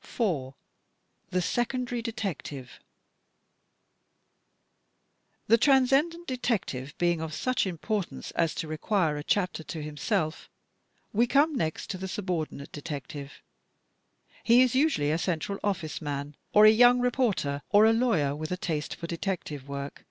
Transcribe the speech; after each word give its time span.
4, 0.00 0.54
The 1.28 1.42
Secondary 1.42 2.00
Detective 2.00 2.80
The 5.46 5.58
Transcendent 5.58 6.26
Detective 6.26 6.96
being 6.96 7.20
of 7.20 7.34
such 7.34 7.66
importance 7.66 8.30
as 8.30 8.54
to 8.54 8.66
require 8.66 9.18
a 9.18 9.22
chapter 9.22 9.62
to 9.62 9.82
himself, 9.82 10.48
we 11.12 11.26
come 11.26 11.54
next 11.54 11.90
to 11.90 11.98
the 11.98 12.08
sub 12.08 12.28
PERSONS 12.28 12.48
IN 12.52 12.56
THE 12.60 12.64
STORY 12.64 12.82
239 12.96 12.96
ordinate 12.96 13.32
detective. 13.34 14.36
He 14.42 14.62
is 14.62 14.74
usually 14.74 15.10
a 15.10 15.18
Central 15.18 15.58
OflSce 15.62 16.00
Man, 16.00 16.34
or 16.54 16.64
a 16.64 16.70
young 16.70 17.00
reporter, 17.00 17.60
or 17.68 17.84
a 17.84 17.92
lawyer 17.92 18.34
with 18.34 18.50
a 18.52 18.56
taste 18.56 18.94
for 18.94 19.06
detective 19.06 19.68
work. 19.68 20.06